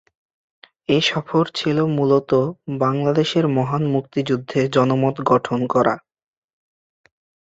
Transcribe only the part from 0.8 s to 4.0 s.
এ সফর ছিল মূলতঃ বাংলাদেশের মহান